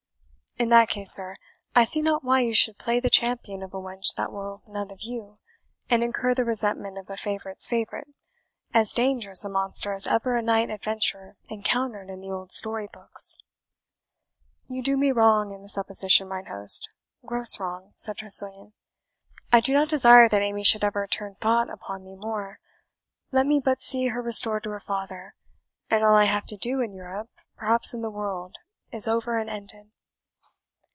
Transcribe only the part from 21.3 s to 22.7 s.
thought upon me more.